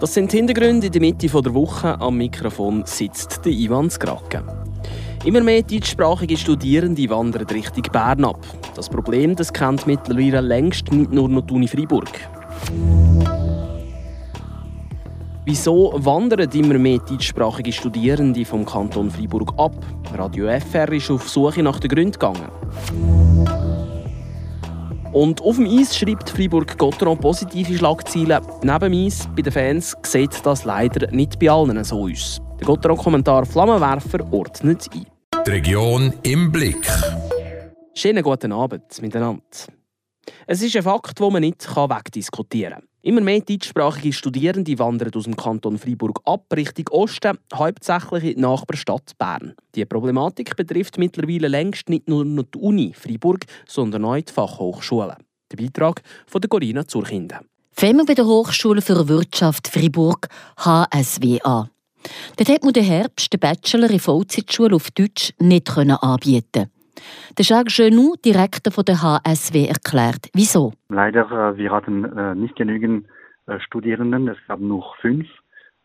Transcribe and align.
Das 0.00 0.14
sind 0.14 0.32
die 0.32 0.36
Hintergründe 0.36 0.86
in 0.86 0.92
der 0.92 1.00
Mitte 1.00 1.26
der 1.26 1.54
Woche. 1.54 2.00
Am 2.00 2.18
Mikrofon 2.18 2.84
sitzt 2.86 3.44
der 3.44 3.50
Ivan 3.50 3.90
Skraken. 3.90 4.44
Immer 5.24 5.40
mehr 5.40 5.62
deutschsprachige 5.62 6.36
Studierende 6.36 7.10
wandern 7.10 7.46
Richtung 7.46 7.82
Bern 7.90 8.24
ab. 8.24 8.46
Das 8.76 8.88
Problem 8.88 9.34
das 9.34 9.52
kennt 9.52 9.88
mittlerweile 9.88 10.40
längst 10.40 10.92
nicht 10.92 11.10
nur 11.10 11.28
noch 11.28 11.44
die 11.46 11.54
Uni 11.54 11.66
Freiburg. 11.66 12.12
Wieso 15.44 15.92
wandern 15.96 16.48
immer 16.52 16.78
mehr 16.78 16.98
deutschsprachige 16.98 17.72
Studierende 17.72 18.44
vom 18.44 18.64
Kanton 18.64 19.10
Freiburg 19.10 19.52
ab? 19.56 19.74
Radio 20.14 20.46
FR 20.60 20.92
ist 20.92 21.10
auf 21.10 21.28
Suche 21.28 21.62
nach 21.64 21.80
den 21.80 21.88
Gründen 21.90 22.12
gegangen. 22.12 23.27
Und 25.12 25.40
auf 25.40 25.56
dem 25.56 25.66
Eis 25.66 25.96
schreibt 25.96 26.28
Freiburg-Gotteron 26.28 27.18
positive 27.18 27.78
Schlagzeilen. 27.78 28.42
Neben 28.62 29.06
Eis 29.06 29.26
bei 29.34 29.42
den 29.42 29.52
Fans 29.52 29.96
sieht 30.02 30.44
das 30.44 30.64
leider 30.64 31.10
nicht 31.10 31.38
bei 31.38 31.50
allen 31.50 31.82
so 31.82 32.04
aus. 32.04 32.40
Der 32.60 32.66
Gotteron-Kommentar 32.66 33.46
Flammenwerfer 33.46 34.30
ordnet 34.30 34.86
ein. 34.94 35.06
Die 35.46 35.50
Region 35.50 36.12
im 36.22 36.52
Blick. 36.52 36.86
Schönen 37.94 38.22
guten 38.22 38.52
Abend 38.52 39.00
miteinander. 39.00 39.42
Es 40.46 40.60
ist 40.60 40.76
ein 40.76 40.82
Fakt, 40.82 41.18
den 41.18 41.32
man 41.32 41.40
nicht 41.40 41.66
wegdiskutieren 41.74 42.74
kann. 42.74 42.87
Immer 43.02 43.20
mehr 43.20 43.40
deutschsprachige 43.40 44.12
Studierende 44.12 44.76
wandern 44.80 45.12
aus 45.14 45.22
dem 45.22 45.36
Kanton 45.36 45.78
Freiburg 45.78 46.20
ab 46.24 46.46
Richtung 46.52 46.88
Osten, 46.88 47.38
hauptsächlich 47.54 48.24
in 48.24 48.34
die 48.34 48.40
Nachbarstadt 48.40 49.12
Bern. 49.16 49.54
Die 49.76 49.84
Problematik 49.84 50.56
betrifft 50.56 50.98
mittlerweile 50.98 51.46
längst 51.46 51.88
nicht 51.88 52.08
nur 52.08 52.24
die 52.24 52.58
Uni 52.58 52.92
Freiburg, 52.92 53.44
sondern 53.68 54.04
auch 54.04 54.16
die 54.16 54.32
Fachhochschulen. 54.32 55.16
Der 55.52 55.56
Beitrag 55.56 56.02
von 56.26 56.40
der 56.40 56.48
Corinna 56.48 56.88
Zurkinde. 56.88 57.38
Wir 57.76 58.04
bei 58.04 58.14
der 58.14 58.26
Hochschule 58.26 58.82
für 58.82 59.06
Wirtschaft 59.06 59.68
Freiburg 59.68 60.26
HSWA. 60.56 61.70
Dort 62.36 62.48
hat 62.48 62.64
man 62.64 62.72
den 62.72 62.84
Herbst 62.84 63.32
den 63.32 63.38
Bachelor 63.38 63.90
in 63.90 64.00
Vollzeitschule 64.00 64.74
auf 64.74 64.90
Deutsch 64.90 65.32
nicht 65.38 65.68
anbieten 65.78 66.70
der 67.36 67.44
Jacques 67.44 67.76
Genou, 67.76 68.14
Direktor 68.24 68.84
der 68.84 69.02
HSW, 69.02 69.66
erklärt, 69.66 70.28
wieso. 70.34 70.72
Leider, 70.88 71.30
äh, 71.30 71.56
wir 71.56 71.70
hatten 71.70 72.04
äh, 72.04 72.34
nicht 72.34 72.56
genügend 72.56 73.06
äh, 73.46 73.58
Studierenden, 73.60 74.28
es 74.28 74.38
gab 74.46 74.60
nur 74.60 74.94
fünf. 75.00 75.26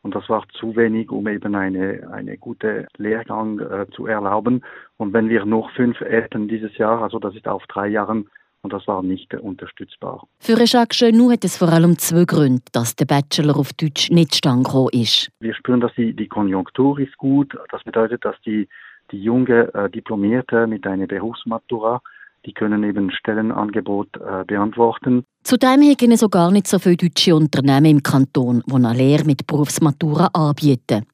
Und 0.04 0.14
das 0.16 0.28
war 0.28 0.44
zu 0.60 0.76
wenig, 0.76 1.12
um 1.12 1.28
eben 1.28 1.56
eine, 1.56 2.10
eine 2.12 2.38
gute 2.38 2.88
Lehrgang 2.98 3.60
äh, 3.60 3.86
zu 3.96 4.06
erlauben. 4.06 4.62
Und 4.98 5.14
wenn 5.14 5.30
wir 5.30 5.46
noch 5.46 5.72
fünf 5.72 6.00
hätten 6.02 6.50
dieses 6.50 6.78
Jahr, 6.78 7.02
also 7.02 7.20
das 7.20 7.36
ist 7.36 7.48
auf 7.48 7.64
drei 7.68 7.88
Jahren, 7.88 8.30
und 8.64 8.72
das 8.72 8.88
war 8.88 9.04
nicht 9.04 9.34
unterstützbar. 9.34 10.26
Für 10.40 10.58
Jacques 10.64 11.00
Genou 11.00 11.32
hat 11.32 11.44
es 11.44 11.58
vor 11.58 11.70
allem 11.70 11.98
zwei 11.98 12.24
Gründe, 12.24 12.64
dass 12.72 12.96
der 12.96 13.06
Bachelor 13.06 13.58
auf 13.58 13.74
Deutsch 13.74 14.10
nicht 14.10 14.36
stand 14.36 14.68
ist. 14.94 15.30
Wir 15.40 15.54
spüren, 15.54 15.82
dass 15.82 15.94
die, 15.96 16.14
die 16.14 16.28
Konjunktur 16.28 16.98
ist 17.00 17.18
gut. 17.18 17.58
Das 17.72 17.84
bedeutet, 17.84 18.24
dass 18.24 18.40
die 18.46 18.70
die 19.12 19.22
junge 19.22 19.74
äh, 19.74 19.90
Diplomierte 19.90 20.68
mit 20.68 20.86
einer 20.88 21.08
Berufsmatura, 21.08 22.02
die 22.46 22.54
können 22.54 22.84
eben 22.84 23.12
Stellenangebot 23.12 24.10
äh, 24.18 24.44
beantworten. 24.46 25.24
Zudem 25.44 25.82
haben 25.82 26.18
so 26.18 26.30
gar 26.30 26.52
nicht 26.52 26.68
so 26.68 26.80
viele 26.80 26.98
deutsche 26.98 27.36
Unternehmen 27.36 27.86
im 27.86 28.04
Kanton, 28.04 28.64
die 28.66 28.74
eine 28.74 28.94
Lehre 28.94 29.26
mit 29.26 29.48
Berufsmatura 29.48 30.30
anbieten. 30.34 31.06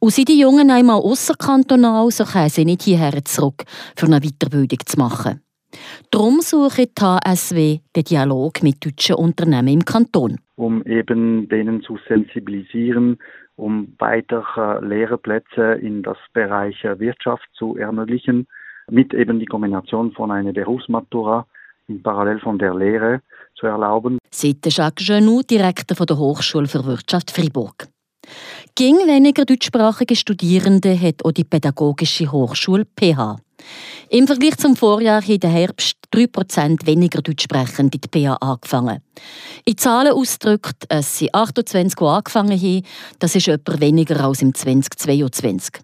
Und 0.00 0.12
sind 0.12 0.28
die 0.28 0.40
Jungen 0.40 0.70
einmal 0.70 1.00
ausserkantonal, 1.00 2.10
so 2.10 2.24
kommen 2.24 2.48
sie 2.48 2.64
nicht 2.64 2.82
hierher 2.82 3.24
zurück, 3.24 3.64
für 3.96 4.06
eine 4.06 4.20
Weiterbildung 4.20 4.80
zu 4.84 4.98
machen. 4.98 5.40
Darum 6.10 6.40
suche 6.40 6.86
die 6.86 7.02
HSW 7.02 7.78
den 7.96 8.04
Dialog 8.04 8.62
mit 8.62 8.84
deutschen 8.84 9.16
Unternehmen 9.16 9.68
im 9.68 9.84
Kanton. 9.84 10.38
Um 10.56 10.84
eben 10.84 11.48
denen 11.48 11.82
zu 11.82 11.98
sensibilisieren, 12.08 13.18
um 13.56 13.94
weitere 13.98 14.84
Lehrerplätze 14.84 15.74
in 15.74 16.02
das 16.02 16.18
Bereich 16.32 16.82
Wirtschaft 16.82 17.48
zu 17.54 17.76
ermöglichen, 17.76 18.46
mit 18.90 19.14
eben 19.14 19.38
die 19.38 19.46
Kombination 19.46 20.12
von 20.12 20.30
einer 20.30 20.52
Berufsmatura 20.52 21.46
in 21.88 22.02
parallel 22.02 22.40
von 22.40 22.58
der 22.58 22.74
Lehre 22.74 23.20
zu 23.54 23.66
erlauben. 23.66 24.18
Seit 24.30 24.66
Jacques 24.66 25.06
Genou, 25.06 25.42
Direktor 25.42 26.06
der 26.06 26.18
Hochschule 26.18 26.66
für 26.66 26.84
Wirtschaft 26.84 27.30
Fribourg. 27.30 27.88
Ging 28.74 28.96
weniger 29.06 29.44
deutschsprachige 29.44 30.16
Studierende 30.16 30.98
hat 30.98 31.24
auch 31.24 31.32
die 31.32 31.44
Pädagogische 31.44 32.30
Hochschule 32.30 32.84
PH. 32.84 33.36
Im 34.10 34.26
Vergleich 34.26 34.56
zum 34.56 34.76
Vorjahr 34.76 35.22
hat 35.22 35.42
der 35.42 35.50
Herbst 35.50 35.96
3% 36.12 36.86
weniger 36.86 37.22
Deutschsprechende 37.22 37.98
die 37.98 38.08
PH 38.08 38.34
angefangen. 38.36 39.00
In 39.64 39.76
Zahlen 39.76 40.12
ausgedrückt, 40.12 40.84
es 40.88 41.18
sind 41.18 41.34
28, 41.34 41.98
die 41.98 42.04
angefangen 42.04 42.60
haben. 42.60 42.82
Das 43.18 43.34
ist 43.34 43.48
etwas 43.48 43.80
weniger 43.80 44.24
als 44.24 44.42
im 44.42 44.54
2022. 44.54 45.80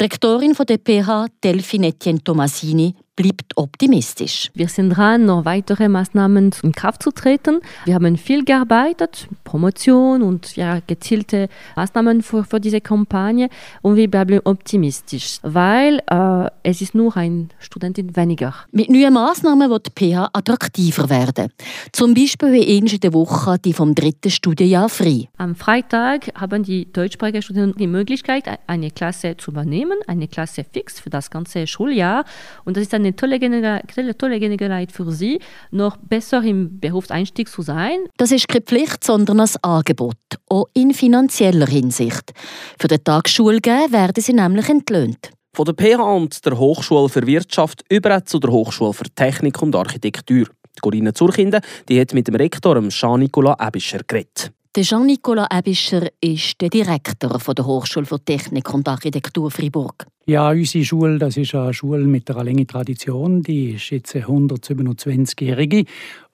Die 0.00 0.04
Rektorin 0.04 0.54
der 0.54 0.78
PH, 0.78 1.26
Delphine 1.44 1.88
Etienne 1.88 2.24
Tomasini, 2.24 2.94
bleibt 3.22 3.56
optimistisch. 3.56 4.50
Wir 4.54 4.68
sind 4.68 4.90
dran, 4.90 5.26
noch 5.26 5.44
weitere 5.44 5.88
Maßnahmen 5.88 6.50
in 6.62 6.72
Kraft 6.72 7.02
zu 7.02 7.12
treten. 7.12 7.60
Wir 7.84 7.94
haben 7.94 8.16
viel 8.16 8.44
gearbeitet, 8.44 9.28
Promotion 9.44 10.22
und 10.22 10.56
ja, 10.56 10.80
gezielte 10.86 11.48
Maßnahmen 11.76 12.22
für, 12.22 12.42
für 12.44 12.58
diese 12.58 12.80
Kampagne 12.80 13.48
und 13.82 13.96
wir 13.96 14.10
bleiben 14.10 14.40
optimistisch, 14.44 15.38
weil 15.42 16.00
äh, 16.10 16.50
es 16.64 16.80
ist 16.80 16.94
nur 16.94 17.16
ein 17.16 17.50
Studentin 17.60 18.16
weniger. 18.16 18.54
Mit 18.72 18.90
neuen 18.90 19.14
Maßnahmen 19.14 19.70
wird 19.70 19.86
die 19.86 20.12
PH 20.12 20.30
attraktiver 20.32 21.08
werden. 21.08 21.52
Zum 21.92 22.14
Beispiel 22.14 22.52
wie 22.52 22.78
in 22.78 22.86
der 22.86 23.12
Woche 23.12 23.56
die 23.64 23.72
vom 23.72 23.94
dritten 23.94 24.30
Studienjahr 24.30 24.88
frei. 24.88 25.28
Am 25.36 25.54
Freitag 25.54 26.28
haben 26.34 26.64
die 26.64 26.92
deutschsprachigen 26.92 27.42
Studenten 27.42 27.78
die 27.78 27.86
Möglichkeit, 27.86 28.44
eine 28.66 28.90
Klasse 28.90 29.36
zu 29.36 29.52
übernehmen, 29.52 29.98
eine 30.08 30.26
Klasse 30.26 30.64
fix 30.64 30.98
für 30.98 31.10
das 31.10 31.30
ganze 31.30 31.66
Schuljahr 31.68 32.24
und 32.64 32.76
das 32.76 32.82
ist 32.84 32.94
ein 32.94 33.11
eine 33.20 33.82
tolle, 33.86 34.16
tolle 34.16 34.40
Gelegenheit 34.40 34.92
für 34.92 35.10
Sie, 35.12 35.40
noch 35.70 35.96
besser 35.96 36.42
im 36.42 36.78
Berufseinstieg 36.80 37.48
zu 37.48 37.62
sein. 37.62 37.98
Das 38.16 38.32
ist 38.32 38.48
keine 38.48 38.62
Pflicht, 38.62 39.04
sondern 39.04 39.40
ein 39.40 39.50
Angebot, 39.62 40.16
auch 40.48 40.66
in 40.74 40.94
finanzieller 40.94 41.66
Hinsicht. 41.66 42.32
Für 42.78 42.88
den 42.88 43.02
Tag 43.04 43.26
geben 43.26 43.92
werden 43.92 44.22
sie 44.22 44.32
nämlich 44.32 44.68
entlöhnt. 44.68 45.30
Von 45.54 45.66
der 45.66 45.74
PH 45.74 46.02
und 46.02 46.46
der 46.46 46.58
Hochschule 46.58 47.08
für 47.08 47.26
Wirtschaft 47.26 47.84
über 47.90 48.24
zu 48.24 48.38
der 48.38 48.50
Hochschule 48.50 48.94
für 48.94 49.04
Technik 49.14 49.60
und 49.60 49.76
Architektur. 49.76 50.46
Corinne 50.80 51.12
Zurkinde 51.12 51.60
die 51.88 52.00
hat 52.00 52.14
mit 52.14 52.28
dem 52.28 52.36
Rektor 52.36 52.80
Jean-Nicolas 52.88 53.56
Ebischer 53.60 54.00
geredet. 54.06 54.52
Jean-Nicolas 54.80 55.48
Ebischer 55.52 56.08
ist 56.18 56.58
der 56.62 56.70
Direktor 56.70 57.38
der 57.54 57.66
Hochschule 57.66 58.06
für 58.06 58.18
Technik 58.24 58.72
und 58.72 58.88
Architektur 58.88 59.50
Fribourg. 59.50 60.06
Ja, 60.24 60.48
unsere 60.48 60.82
Schule 60.82 61.18
das 61.18 61.36
ist 61.36 61.54
eine 61.54 61.74
Schule 61.74 62.04
mit 62.04 62.30
einer 62.30 62.42
langen 62.42 62.66
Tradition. 62.66 63.42
Die 63.42 63.72
ist 63.72 63.90
jetzt 63.90 64.14
127-jährige 64.14 65.84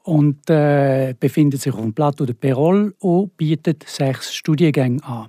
und 0.04 0.48
äh, 0.50 1.16
befindet 1.18 1.62
sich 1.62 1.74
auf 1.74 1.80
dem 1.80 1.92
Plateau 1.92 2.26
de 2.26 2.34
Perol 2.36 2.94
und 3.00 3.36
bietet 3.36 3.82
sechs 3.88 4.32
Studiengänge 4.32 5.02
an. 5.02 5.26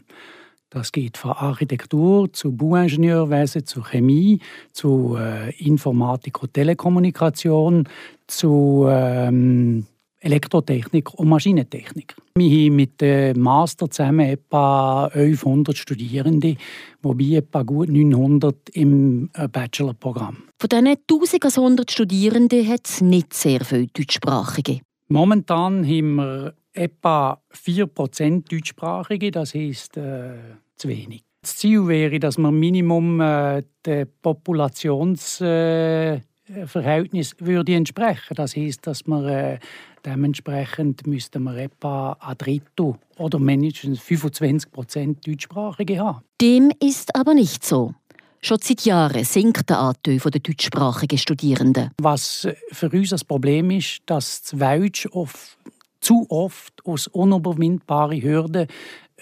Das 0.69 0.91
geht 0.91 1.17
von 1.17 1.31
Architektur 1.31 2.31
zu 2.31 2.51
Bauingenieurwesen, 2.51 3.65
zu 3.65 3.81
Chemie, 3.81 4.39
zu 4.71 5.17
äh, 5.19 5.49
Informatik 5.57 6.43
und 6.43 6.53
Telekommunikation, 6.53 7.89
zu 8.27 8.85
ähm, 8.87 9.87
Elektrotechnik 10.21 11.13
und 11.13 11.29
Maschinentechnik. 11.29 12.15
Wir 12.35 12.49
haben 12.49 12.75
mit 12.75 13.01
dem 13.01 13.39
Master 13.39 13.89
zusammen 13.89 14.27
etwa 14.27 15.05
1100 15.05 15.77
Studierende, 15.77 16.55
wobei 17.01 17.37
etwa 17.37 17.63
gut 17.63 17.89
900 17.89 18.69
im 18.73 19.29
äh, 19.33 19.47
Bachelorprogramm. 19.47 20.37
Von 20.59 20.69
diesen 20.69 20.87
1100 20.87 21.91
Studierenden 21.91 22.67
hat 22.67 22.81
es 22.85 23.01
nicht 23.01 23.33
sehr 23.33 23.63
viele 23.63 23.87
Deutschsprachige. 23.87 24.81
Momentan 25.07 25.85
haben 25.85 26.15
wir 26.15 26.53
etwa 26.73 27.41
4% 27.53 28.49
Deutschsprachige, 28.49 29.31
das 29.31 29.53
heisst 29.53 29.97
äh, 29.97 30.33
zu 30.75 30.87
wenig. 30.87 31.23
Das 31.41 31.55
Ziel 31.55 31.87
wäre, 31.87 32.19
dass 32.19 32.37
wir 32.37 32.51
Minimum 32.51 33.21
äh, 33.21 33.63
der 33.85 34.05
Populations 34.05 35.39
äh, 35.39 36.19
Verhältnis 36.65 37.35
würde 37.39 37.75
entsprechen. 37.75 38.35
Das 38.35 38.55
heißt, 38.55 38.85
dass 38.87 39.05
man 39.07 39.25
äh, 39.25 39.59
dementsprechend 40.05 41.05
müsste 41.05 41.39
man 41.39 41.57
etwa 41.57 42.17
ein 42.19 42.37
Drittel 42.37 42.95
oder 43.17 43.39
mindestens 43.39 43.99
25 43.99 44.71
Prozent 44.71 45.27
Deutschsprachige 45.27 45.99
haben. 45.99 46.21
Dem 46.41 46.71
ist 46.79 47.15
aber 47.15 47.33
nicht 47.33 47.65
so. 47.65 47.93
Schon 48.41 48.59
seit 48.61 48.81
Jahren 48.85 49.23
sinkt 49.25 49.69
der 49.69 49.79
Anteil 49.79 50.17
der 50.17 50.39
deutschsprachigen 50.39 51.17
Studierenden. 51.17 51.91
Was 52.01 52.47
für 52.71 52.89
uns 52.89 53.09
das 53.09 53.25
Problem 53.25 53.69
ist, 53.71 53.99
dass 54.05 54.41
das 54.41 54.59
Deutsch 54.59 55.07
oft, 55.11 55.57
zu 55.99 56.25
oft 56.29 56.73
aus 56.85 57.07
unüberwindbaren 57.07 58.21
Hürden 58.21 58.67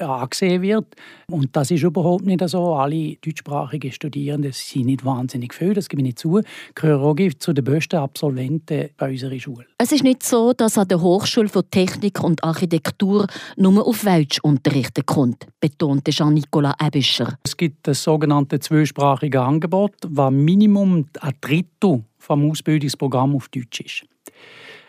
angesehen 0.02 0.62
wird. 0.62 0.86
Und 1.30 1.56
das 1.56 1.72
ist 1.72 1.84
überhaupt 1.84 2.26
nicht 2.26 2.48
so. 2.48 2.76
Alle 2.76 3.16
deutschsprachigen 3.16 3.92
Studierenden 3.92 4.52
sind 4.52 4.86
nicht 4.86 5.06
wahnsinnig 5.06 5.54
viel, 5.54 5.74
das 5.74 5.90
gebe 5.90 6.02
ich 6.02 6.08
nicht 6.08 6.20
zu, 6.20 6.42
gehören 6.76 7.02
auch 7.02 7.34
zu 7.40 7.54
den 7.54 7.64
besten 7.64 7.98
Absolventen 7.98 8.90
bei 8.98 9.12
unserer 9.12 9.40
Schule. 9.40 9.66
Es 9.78 9.92
ist 9.92 10.04
nicht 10.04 10.24
so, 10.24 10.54
dass 10.54 10.78
an 10.78 10.88
der 10.88 11.02
Hochschule 11.02 11.50
für 11.50 11.70
Technik 11.70 12.24
und 12.24 12.44
Architektur 12.44 13.28
nur 13.56 13.86
auf 13.86 14.04
Deutsch 14.04 14.40
unterrichten 14.42 15.06
kommt, 15.06 15.48
betonte 15.60 16.12
Jean-Nicolas 16.12 16.76
Ebischer. 16.84 17.38
Es 17.44 17.56
gibt 17.56 17.88
das 17.88 18.04
sogenannte 18.04 18.60
zweisprachige 18.60 19.42
Angebot, 19.42 19.94
was 20.08 20.32
Minimum 20.32 21.08
ein 21.22 21.34
Drittel 21.42 22.04
vom 22.18 22.50
Ausbildungsprogramm 22.50 23.36
auf 23.36 23.50
Deutsch 23.50 23.82
ist. 23.82 24.04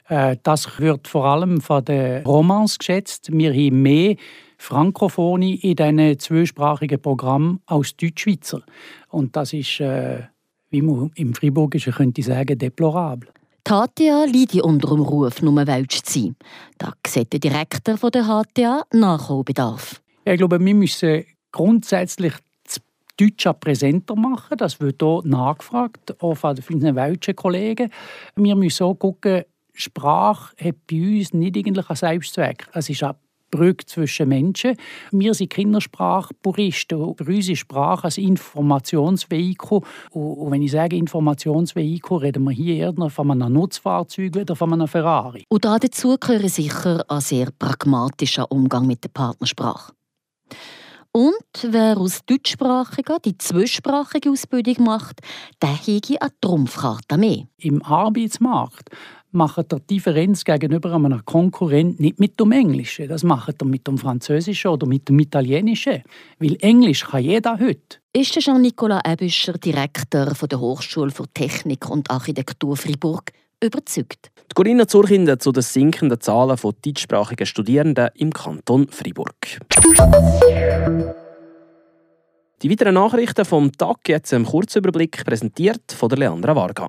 Äh, 0.09 0.37
das 0.43 0.79
wird 0.79 1.07
vor 1.07 1.27
allem 1.27 1.61
von 1.61 1.85
den 1.85 2.25
Romans 2.25 2.79
geschätzt. 2.79 3.31
Wir 3.33 3.53
haben 3.53 3.83
mehr 3.83 4.17
Frankophonie 4.59 5.55
in 5.55 5.77
diesen 5.77 6.19
zweisprachigen 6.19 7.01
Programmen 7.01 7.61
als 7.67 7.97
Deutschschweizer. 7.97 8.63
Und 9.09 9.35
das 9.35 9.53
ist, 9.53 9.81
äh, 9.81 10.25
wie 10.71 10.83
man 10.83 11.11
im 11.15 11.33
Friburgischen 11.33 11.95
könnte 11.95 12.23
sagen, 12.23 12.59
deplorabel. 12.59 13.31
Die 13.67 13.73
HTA 13.73 14.25
leidet 14.25 14.63
unter 14.63 14.89
dem 14.89 15.01
Ruf, 15.01 15.43
nur 15.43 15.67
Welsch 15.67 16.03
zu 16.03 16.21
sein. 16.21 16.37
Da 16.79 16.93
sieht 17.07 17.33
der 17.33 17.41
Direktor 17.41 18.11
der 18.11 18.25
HTA 18.25 18.83
Nachholbedarf. 18.93 20.01
Ja, 20.27 20.33
ich 20.33 20.39
glaube, 20.39 20.59
wir 20.59 20.75
müssen 20.75 21.25
grundsätzlich 21.53 22.35
das 22.65 22.81
Deutsche 23.17 23.55
präsenter 23.55 24.17
machen. 24.17 24.57
Das 24.59 24.81
wird 24.81 25.03
hier 25.03 25.21
nachgefragt, 25.25 26.21
auch 26.23 26.35
von 26.35 26.59
unseren 26.71 26.97
welschen 26.97 27.37
Kollegen. 27.37 27.91
Wir 28.37 28.57
müssen 28.57 28.85
auch 28.85 28.97
schauen, 29.01 29.45
Sprache 29.75 30.55
hat 30.59 30.75
bei 30.91 31.19
uns 31.19 31.33
nicht 31.33 31.57
eigentlich 31.57 31.89
einen 31.89 31.97
Selbstzweck. 31.97 32.67
Es 32.73 32.91
ist 32.91 33.03
eine 33.03 33.17
Brücke 33.51 33.87
zwischen 33.87 34.29
Menschen. 34.29 34.77
Wir 35.11 35.35
sind 35.35 35.51
Kindersprachpuristen. 35.51 37.15
Für 37.17 37.33
uns 37.33 37.49
ist 37.49 37.59
Sprache 37.59 38.09
ein 38.09 38.25
Informationsvehikel. 38.25 39.81
Und 40.11 40.51
wenn 40.51 40.63
ich 40.63 40.73
sage 40.73 40.97
Informationsvehikel, 40.97 42.19
reden 42.19 42.45
wir 42.45 42.53
hier 42.53 42.77
eher 42.77 43.11
von 43.11 43.31
einem 43.31 43.53
Nutzfahrzeug 43.53 44.37
oder 44.37 44.57
von 44.57 44.73
einem 44.73 44.89
Ferrari. 44.89 45.45
Und 45.49 45.65
dazu 45.65 46.17
gehört 46.19 46.51
sicher 46.51 47.05
ein 47.09 47.21
sehr 47.21 47.49
pragmatischer 47.59 48.51
Umgang 48.51 48.87
mit 48.87 49.05
der 49.05 49.11
Partnersprache. 49.11 49.93
Und 51.19 51.73
wer 51.73 51.99
aus 51.99 52.21
deutschsprachiger 52.25 53.19
die 53.19 53.37
zweisprachige 53.37 54.31
Ausbildung 54.31 54.85
macht, 54.85 55.21
der 55.61 55.75
hege 55.75 56.23
eine 56.23 56.31
Trumpfkarte 56.41 57.19
mehr. 57.19 57.49
Im 57.57 57.83
Arbeitsmarkt 57.83 58.91
macht 59.33 59.73
er 59.73 59.81
die 59.81 59.97
Differenz 59.97 60.45
gegenüber 60.45 60.93
einem 60.95 61.25
Konkurrent 61.25 61.99
nicht 61.99 62.21
mit 62.21 62.39
dem 62.39 62.53
Englischen, 62.53 63.09
das 63.09 63.25
macht 63.25 63.61
er 63.61 63.67
mit 63.67 63.89
dem 63.89 63.99
Französischen 63.99 64.71
oder 64.71 64.87
mit 64.87 65.09
dem 65.09 65.19
Italienischen. 65.19 66.05
Weil 66.39 66.57
Englisch 66.61 67.05
kann 67.05 67.25
jeder 67.25 67.59
heute. 67.59 67.99
Ist 68.13 68.39
Jean-Nicolas 68.39 69.03
Ebüscher, 69.05 69.55
Direktor 69.55 70.27
der 70.27 70.61
Hochschule 70.61 71.11
für 71.11 71.27
Technik 71.35 71.91
und 71.91 72.13
Architektur 72.13 72.77
Fribourg, 72.77 73.33
überzeugt. 73.63 74.31
Die 74.51 74.55
Corinna 74.55 74.87
Zurkinder 74.87 75.39
zu 75.39 75.53
den 75.53 75.63
sinkenden 75.63 76.21
Zahlen 76.21 76.57
von 76.57 76.75
deutschsprachigen 76.85 77.47
Studierenden 77.47 78.11
im 78.15 78.33
Kanton 78.33 78.89
Fribourg. 78.89 79.35
Die 82.63 82.71
weiteren 82.71 82.95
Nachrichten 82.95 83.45
vom 83.45 83.71
Tag 83.73 84.09
jetzt 84.09 84.33
im 84.33 84.45
Kurzüberblick 84.45 85.25
präsentiert 85.25 85.93
von 85.93 86.09
der 86.09 86.19
Leandra 86.19 86.57
Varga. 86.57 86.89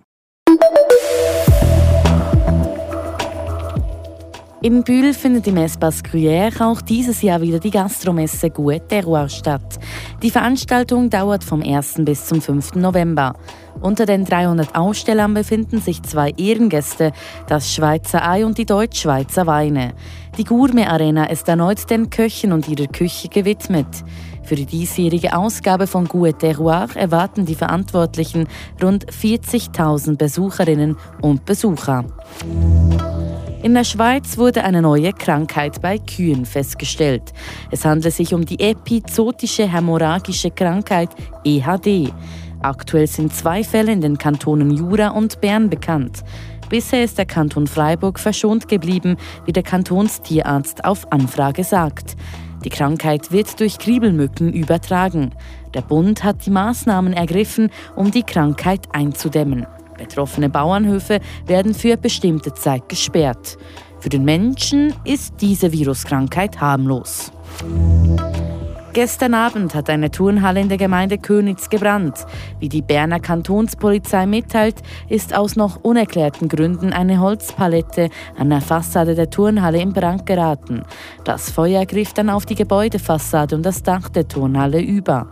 In 4.62 4.84
Bühl 4.84 5.14
findet 5.14 5.48
im 5.48 5.56
Espace 5.56 6.04
Gruyère 6.04 6.62
auch 6.62 6.82
dieses 6.82 7.22
Jahr 7.22 7.40
wieder 7.40 7.60
die 7.60 7.72
Gastromesse 7.72 8.50
Gute 8.50 8.86
Terroir 8.86 9.30
statt. 9.30 9.80
Die 10.22 10.30
Veranstaltung 10.30 11.10
dauert 11.10 11.46
vom 11.46 11.62
1. 11.62 12.00
bis 12.00 12.26
zum 12.26 12.42
5. 12.42 12.76
November. 12.76 13.36
Unter 13.80 14.06
den 14.06 14.26
300 14.26 14.76
Ausstellern 14.76 15.34
befinden 15.34 15.80
sich 15.80 16.04
zwei 16.04 16.32
Ehrengäste, 16.32 17.14
das 17.48 17.74
Schweizer 17.74 18.28
Ei 18.28 18.46
und 18.46 18.58
die 18.58 18.66
Deutsch-Schweizer 18.66 19.48
Weine. 19.48 19.94
Die 20.38 20.44
Gourmet 20.44 20.88
Arena 20.88 21.30
ist 21.30 21.48
erneut 21.48 21.90
den 21.90 22.10
Köchen 22.10 22.52
und 22.52 22.68
ihrer 22.68 22.88
Küche 22.88 23.30
gewidmet. 23.30 23.88
Für 24.44 24.56
die 24.56 24.66
diesjährige 24.66 25.38
Ausgabe 25.38 25.88
von 25.88 26.06
Gute 26.06 26.34
Terroir 26.34 26.90
erwarten 26.96 27.46
die 27.46 27.56
Verantwortlichen 27.56 28.50
rund 28.84 29.06
40.000 29.06 30.18
Besucherinnen 30.18 30.98
und 31.22 31.46
Besucher. 31.46 32.04
In 33.62 33.74
der 33.74 33.84
Schweiz 33.84 34.38
wurde 34.38 34.64
eine 34.64 34.82
neue 34.82 35.12
Krankheit 35.12 35.82
bei 35.82 35.98
Kühen 35.98 36.46
festgestellt. 36.46 37.34
Es 37.72 37.84
handelt 37.84 38.14
sich 38.14 38.34
um 38.34 38.46
die 38.46 38.58
epizotische 38.62 39.70
hämorrhagische 39.70 40.50
Krankheit 40.50 41.10
EHD. 41.44 42.14
Aktuell 42.62 43.08
sind 43.08 43.36
zwei 43.36 43.66
Fälle 43.66 43.92
in 43.92 44.00
den 44.00 44.18
Kantonen 44.18 44.72
Jura 44.72 45.10
und 45.10 45.42
Bern 45.42 45.70
bekannt. 45.70 46.24
Bisher 46.70 47.04
ist 47.04 47.18
der 47.18 47.26
Kanton 47.26 47.68
Freiburg 47.68 48.18
verschont 48.18 48.70
geblieben, 48.70 49.18
wie 49.44 49.52
der 49.52 49.64
Kantonstierarzt 49.64 50.86
auf 50.86 51.12
Anfrage 51.12 51.66
sagt. 51.66 52.16
Die 52.64 52.70
Krankheit 52.70 53.34
wird 53.34 53.60
durch 53.60 53.78
Kriebelmücken 53.78 54.54
übertragen. 54.54 55.32
Der 55.74 55.82
Bund 55.82 56.24
hat 56.24 56.46
die 56.46 56.52
Maßnahmen 56.52 57.12
ergriffen, 57.12 57.72
um 57.98 58.10
die 58.12 58.24
Krankheit 58.24 58.88
einzudämmen. 58.94 59.66
Betroffene 60.00 60.50
Bauernhöfe 60.50 61.20
werden 61.46 61.76
für 61.76 61.98
bestimmte 61.98 62.54
Zeit 62.54 62.90
gesperrt. 62.90 63.58
Für 64.00 64.10
den 64.10 64.24
Menschen 64.24 64.94
ist 65.04 65.36
diese 65.42 65.72
Viruskrankheit 65.72 66.62
harmlos. 66.62 67.32
Gestern 68.94 69.36
Abend 69.36 69.76
hat 69.76 69.90
eine 69.90 70.10
Turnhalle 70.10 70.62
in 70.62 70.70
der 70.70 70.80
Gemeinde 70.80 71.20
Königs 71.20 71.70
gebrannt. 71.70 72.26
Wie 72.60 72.70
die 72.70 72.82
Berner 72.82 73.20
Kantonspolizei 73.20 74.26
mitteilt, 74.26 74.82
ist 75.10 75.36
aus 75.36 75.56
noch 75.56 75.84
unerklärten 75.84 76.50
Gründen 76.50 76.92
eine 76.92 77.20
Holzpalette 77.20 78.10
an 78.38 78.50
der 78.50 78.62
Fassade 78.62 79.14
der 79.14 79.30
Turnhalle 79.30 79.80
in 79.80 79.94
Brand 79.94 80.26
geraten. 80.26 80.84
Das 81.24 81.52
Feuer 81.52 81.86
griff 81.86 82.14
dann 82.14 82.30
auf 82.30 82.46
die 82.48 82.56
Gebäudefassade 82.56 83.56
und 83.56 83.64
das 83.64 83.84
Dach 83.84 84.10
der 84.10 84.28
Turnhalle 84.28 84.82
über. 84.82 85.28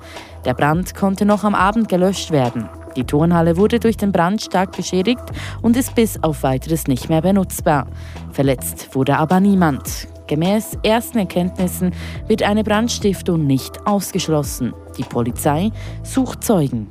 Der 0.45 0.53
Brand 0.53 0.93
konnte 0.93 1.25
noch 1.25 1.43
am 1.43 1.55
Abend 1.55 1.89
gelöscht 1.89 2.31
werden. 2.31 2.69
Die 2.97 3.03
Turnhalle 3.03 3.57
wurde 3.57 3.79
durch 3.79 3.95
den 3.95 4.11
Brand 4.11 4.41
stark 4.41 4.75
beschädigt 4.75 5.23
und 5.61 5.77
ist 5.77 5.93
bis 5.93 6.21
auf 6.23 6.41
weiteres 6.41 6.87
nicht 6.87 7.09
mehr 7.09 7.21
benutzbar. 7.21 7.85
Verletzt 8.31 8.89
wurde 8.95 9.17
aber 9.17 9.39
niemand. 9.39 10.07
Gemäß 10.25 10.77
ersten 10.81 11.19
Erkenntnissen 11.19 11.93
wird 12.27 12.41
eine 12.41 12.63
Brandstiftung 12.63 13.45
nicht 13.45 13.85
ausgeschlossen. 13.85 14.73
Die 14.97 15.03
Polizei 15.03 15.71
sucht 16.01 16.43
Zeugen. 16.43 16.87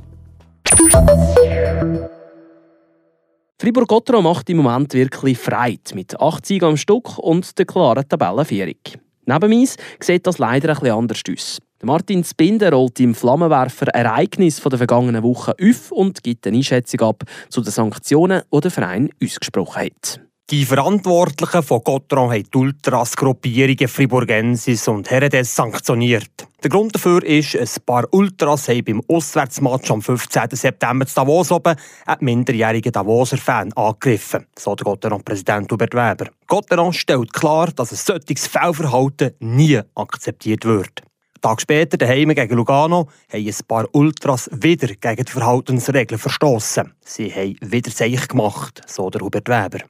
Fribourg-Gotteron 3.59 4.23
macht 4.23 4.49
im 4.49 4.57
Moment 4.57 4.93
wirklich 4.93 5.37
Freit 5.37 5.91
mit 5.93 6.17
8 6.19 6.45
Siegen 6.45 6.69
am 6.69 6.77
Stück 6.77 7.17
und 7.17 7.57
der 7.59 7.65
klaren 7.65 8.07
Tabellenführung. 8.07 8.75
Neben 9.25 9.53
uns 9.59 9.75
sieht 9.99 10.25
das 10.25 10.37
leider 10.37 10.73
bisschen 10.73 10.93
anders 10.93 11.21
aus. 11.29 11.59
Martin 11.87 12.21
Spinder 12.21 12.73
rollt 12.73 12.99
im 12.99 13.15
Flammenwerfer 13.15 13.87
Ereignis 13.87 14.61
der 14.61 14.77
vergangenen 14.77 15.23
Woche 15.23 15.55
auf 15.57 15.89
und 15.93 16.21
gibt 16.21 16.45
eine 16.45 16.57
Einschätzung 16.57 16.99
ab 16.99 17.23
zu 17.47 17.61
den 17.61 17.71
Sanktionen, 17.71 18.41
die 18.53 18.59
der 18.59 18.71
Verein 18.71 19.09
ausgesprochen 19.23 19.83
hat. 19.83 20.19
Die 20.49 20.65
Verantwortlichen 20.65 21.63
von 21.63 21.81
Gotron 21.81 22.31
haben 22.31 22.43
die 22.43 22.57
Ultras-Gruppierungen 22.57 23.87
Friburgensis 23.87 24.89
und 24.89 25.09
Heredes 25.09 25.55
sanktioniert. 25.55 26.45
Der 26.61 26.69
Grund 26.69 26.93
dafür 26.93 27.23
ist, 27.23 27.55
ein 27.55 27.85
paar 27.85 28.03
Ultras 28.11 28.67
haben 28.67 28.83
beim 28.83 29.01
Auswärtsmatch 29.07 29.89
am 29.89 30.01
15. 30.01 30.49
September 30.51 31.05
zu 31.05 31.15
Davos 31.15 31.53
oben 31.53 31.75
einen 32.05 32.19
minderjährigen 32.19 32.91
Davoser 32.91 33.37
Fan 33.37 33.71
angegriffen, 33.71 34.45
so 34.59 34.75
der 34.75 34.83
Gotteron-Präsident 34.83 35.71
Hubert 35.71 35.93
Weber. 35.93 36.31
Gotteron 36.47 36.91
stellt 36.91 37.31
klar, 37.31 37.71
dass 37.73 37.93
ein 37.93 37.97
solches 37.97 38.45
Fehlverhalten 38.45 39.35
nie 39.39 39.79
akzeptiert 39.95 40.65
wird. 40.65 41.01
Tag 41.41 41.61
später, 41.61 41.97
daheim 41.97 42.29
gegen 42.29 42.55
Lugano, 42.55 43.07
haben 43.31 43.47
ein 43.47 43.55
paar 43.67 43.87
Ultras 43.93 44.49
wieder 44.53 44.87
gegen 44.87 45.25
die 45.25 45.31
Verhaltensregeln 45.31 46.19
verstoßen. 46.19 46.93
Sie 47.01 47.31
haben 47.31 47.57
wieder 47.61 47.91
Seich 47.91 48.27
gemacht, 48.27 48.81
so 48.87 49.09
der 49.09 49.21
Hubert 49.21 49.49
Weber. 49.49 49.85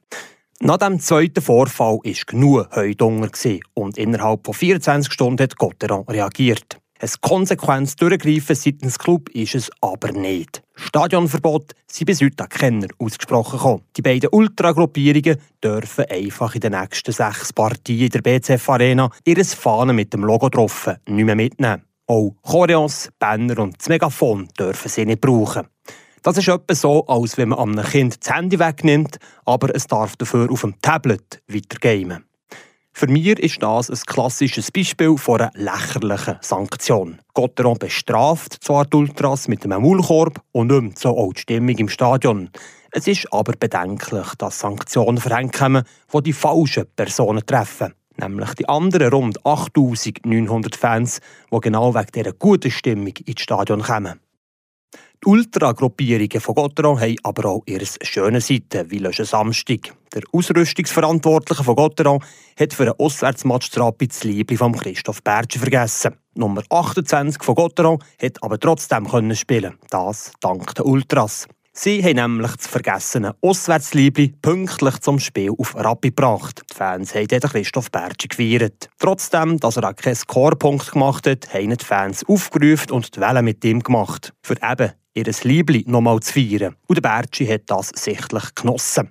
Nach 0.60 0.76
dem 0.76 0.98
zweiten 0.98 1.40
Vorfall 1.40 1.98
war 2.04 2.12
genug 2.26 2.74
Heudunger 2.74 3.30
und 3.74 3.96
innerhalb 3.96 4.44
von 4.44 4.54
24 4.54 5.12
Stunden 5.12 5.42
hat 5.42 5.56
Gotteron 5.56 6.04
reagiert. 6.08 6.77
Ein 7.00 7.10
konsequentes 7.20 7.94
Durchgreifen 7.94 8.56
seitens 8.56 8.98
Club 8.98 9.28
ist 9.28 9.54
es 9.54 9.70
aber 9.80 10.10
nicht. 10.10 10.64
Stadionverbot 10.74 11.72
sind 11.86 12.06
bis 12.06 12.20
heute 12.20 12.42
an 12.42 12.48
Kenner 12.48 12.88
ausgesprochen 12.98 13.56
gekommen. 13.56 13.82
Die 13.96 14.02
beiden 14.02 14.30
Ultragruppierungen 14.32 15.36
dürfen 15.62 16.06
einfach 16.10 16.56
in 16.56 16.60
den 16.60 16.72
nächsten 16.72 17.12
sechs 17.12 17.52
Partien 17.52 18.06
in 18.06 18.08
der 18.08 18.22
BCF 18.22 18.68
Arena 18.68 19.10
ihre 19.24 19.44
Fahnen 19.44 19.94
mit 19.94 20.12
dem 20.12 20.24
Logo 20.24 20.48
drauf 20.48 20.90
nicht 21.06 21.24
mehr 21.24 21.36
mitnehmen. 21.36 21.84
Auch 22.08 22.34
Choreos, 22.42 23.10
Banner 23.20 23.60
und 23.60 23.78
das 23.78 23.88
Megafon 23.88 24.48
dürfen 24.58 24.88
sie 24.88 25.06
nicht 25.06 25.20
brauchen. 25.20 25.68
Das 26.22 26.36
ist 26.36 26.48
etwa 26.48 26.74
so, 26.74 27.06
als 27.06 27.38
wenn 27.38 27.50
man 27.50 27.60
einem 27.60 27.84
Kind 27.84 28.26
das 28.26 28.34
Handy 28.34 28.58
wegnimmt, 28.58 29.18
aber 29.44 29.72
es 29.72 29.86
darf 29.86 30.16
dafür 30.16 30.50
auf 30.50 30.62
dem 30.62 30.74
Tablet 30.82 31.42
weitergehen. 31.46 32.24
Für 32.98 33.06
mich 33.06 33.28
ist 33.28 33.62
das 33.62 33.90
ein 33.90 34.00
klassisches 34.06 34.72
Beispiel 34.72 35.16
von 35.16 35.40
einer 35.40 35.52
lächerlichen 35.54 36.38
Sanktion. 36.40 37.20
Gotteron 37.32 37.78
bestraft 37.78 38.54
zwar 38.60 38.86
die 38.86 38.96
Ultras 38.96 39.46
mit 39.46 39.64
einem 39.64 39.82
Maulkorb 39.82 40.40
und 40.50 40.66
nimmt 40.66 40.98
so 40.98 41.10
auch 41.10 41.32
die 41.32 41.42
Stimmung 41.42 41.78
im 41.78 41.88
Stadion. 41.88 42.50
Es 42.90 43.06
ist 43.06 43.32
aber 43.32 43.52
bedenklich, 43.52 44.26
dass 44.38 44.58
Sanktionen 44.58 45.18
verhängt 45.18 45.52
kommen, 45.52 45.84
die 46.12 46.22
die 46.24 46.32
falschen 46.32 46.86
Personen 46.96 47.46
treffen. 47.46 47.94
Nämlich 48.16 48.54
die 48.54 48.68
anderen 48.68 49.12
rund 49.12 49.46
8900 49.46 50.74
Fans, 50.74 51.20
die 51.52 51.60
genau 51.60 51.94
wegen 51.94 52.10
dieser 52.12 52.32
guten 52.32 52.72
Stimmung 52.72 53.14
ins 53.24 53.40
Stadion 53.40 53.80
kommen. 53.80 54.18
Die 55.24 55.30
Ultra-Gruppierungen 55.30 56.40
von 56.40 56.54
Gotteron 56.54 57.00
haben 57.00 57.16
aber 57.24 57.48
auch 57.48 57.62
ihre 57.66 57.84
schönen 58.02 58.40
Seiten, 58.40 58.88
wie 58.90 58.98
letzten 58.98 59.24
Samstag. 59.24 59.92
Der 60.14 60.22
Ausrüstungsverantwortliche 60.32 61.64
von 61.64 61.74
Gotteron 61.74 62.22
hat 62.58 62.72
für 62.72 62.84
einen 62.84 62.94
Auswärtsmatch 62.98 63.76
Rapid 63.76 64.12
das 64.12 64.22
Liebling 64.22 64.58
von 64.58 64.72
Christoph 64.72 65.22
Bertschi 65.24 65.58
vergessen. 65.58 66.14
Nummer 66.34 66.62
28 66.70 67.42
von 67.42 67.56
Gotteron 67.56 67.98
hat 68.22 68.42
aber 68.42 68.60
trotzdem 68.60 69.08
können 69.08 69.34
spielen. 69.34 69.74
Das 69.90 70.30
dank 70.40 70.72
den 70.76 70.84
Ultras. 70.84 71.48
Sie 71.72 72.02
haben 72.02 72.16
nämlich 72.16 72.56
das 72.56 72.66
vergessene 72.68 73.36
Auswärtsliebli 73.40 74.34
pünktlich 74.40 74.98
zum 74.98 75.18
Spiel 75.18 75.52
auf 75.56 75.76
Rappi 75.76 76.10
gebracht. 76.10 76.62
Die 76.70 76.74
Fans 76.74 77.14
haben 77.14 77.28
den 77.28 77.40
Christoph 77.40 77.90
Bertschi 77.90 78.28
gefeiert. 78.28 78.88
Trotzdem, 78.98 79.58
dass 79.58 79.76
er 79.76 79.88
auch 79.88 79.96
keinen 79.96 80.16
Scorepunkt 80.16 80.92
gemacht 80.92 81.26
hat, 81.26 81.52
haben 81.52 81.76
die 81.76 81.84
Fans 81.84 82.24
aufgerufen 82.26 82.92
und 82.92 83.14
die 83.14 83.20
Welle 83.20 83.42
mit 83.42 83.64
ihm 83.64 83.80
gemacht. 83.80 84.32
Für 84.42 84.56
eben 84.62 84.92
ihr 85.18 85.34
Liebli 85.42 85.84
nochmal 85.86 86.20
zu 86.20 86.34
feiern. 86.34 86.76
Und 86.86 86.96
der 86.96 87.02
Bertschi 87.02 87.46
hat 87.46 87.62
das 87.66 87.90
sichtlich 87.94 88.54
genossen. 88.54 89.10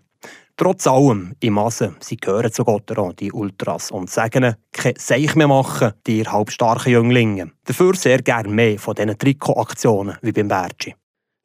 Trotz 0.60 0.88
allem, 0.88 1.36
im 1.40 1.54
Massen, 1.54 1.96
sie 2.00 2.18
gehören 2.18 2.52
zu 2.52 2.64
Gotteron, 2.64 3.16
die 3.16 3.32
Ultras, 3.32 3.92
und 3.92 4.10
sagen 4.10 4.56
kein 4.72 4.96
Seich 4.98 5.36
mehr 5.36 5.48
machen, 5.48 5.94
die 6.08 6.28
halbstarken 6.28 6.94
Jünglinge. 6.94 7.52
Dafür 7.64 7.94
sehr 7.94 8.24
gerne 8.24 8.50
mehr 8.50 8.80
von 8.80 8.96
diesen 8.96 9.18
Trikotaktionen 9.18 10.18
wie 10.24 10.32
beim 10.32 10.48
Bertschi. 10.48 10.96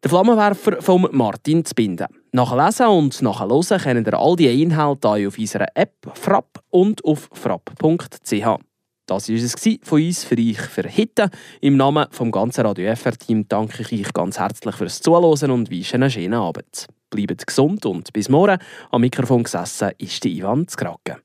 Der 0.03 0.11
Flammenwerfer 0.11 0.81
von 0.81 1.07
Martin 1.13 1.63
zu 1.65 1.75
binden. 1.75 2.07
Nachlesen 2.33 2.87
und 2.87 3.21
nachhören 3.21 3.81
können 3.81 4.07
ihr 4.07 4.19
all 4.19 4.35
die 4.35 4.63
Inhalte 4.63 5.09
auf 5.09 5.37
unserer 5.39 5.69
App 5.75 5.95
Frapp 6.15 6.63
und 6.71 7.05
auf 7.05 7.29
frapp.ch. 7.35 8.72
Das 9.13 9.29
war 9.29 9.37
es 9.37 9.79
von 9.83 10.03
uns 10.03 10.25
für 10.25 10.39
euch 10.39 10.59
für 10.59 10.85
heute. 10.85 11.31
Im 11.61 11.77
Namen 11.77 12.07
des 12.09 12.33
ganzen 12.33 12.65
Radio 12.65 12.95
FR-Team 12.97 13.47
danke 13.47 13.83
ich 13.83 13.93
euch 14.07 14.13
ganz 14.15 14.39
herzlich 14.39 14.75
fürs 14.75 15.01
Zuhören 15.01 15.51
und 15.51 15.71
wünsche 15.71 15.97
einen 15.97 16.11
schönen 16.11 16.33
Abend. 16.33 16.87
Bleibt 17.11 17.47
gesund 17.47 17.85
und 17.85 18.11
bis 18.15 18.31
morgen. 18.31 18.59
Am 18.91 19.03
Mikrofon 19.03 19.43
gesessen 19.43 19.91
ist 19.99 20.25
die 20.25 20.39
Ivan 20.39 20.67
Zkraken. 20.67 21.17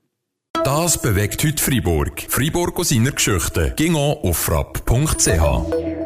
Das 0.65 1.01
bewegt 1.01 1.41
heute 1.45 1.63
Freiburg. 1.63 2.25
Freiburg 2.27 2.77
aus 2.77 2.89
seiner 2.89 3.11
Geschichte. 3.11 3.73
Ging 3.77 3.95
auf 3.95 4.37
frapp.ch. 4.37 5.96